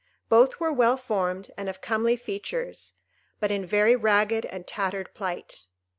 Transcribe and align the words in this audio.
Both 0.29 0.59
were 0.59 0.73
well 0.73 0.97
formed, 0.97 1.51
and 1.57 1.69
of 1.69 1.79
comely 1.79 2.15
features, 2.15 2.95
but 3.39 3.51
in 3.51 3.67
very 3.67 3.95
ragged 3.95 4.47
and 4.47 4.65
tattered 4.65 5.13
plight. 5.13 5.67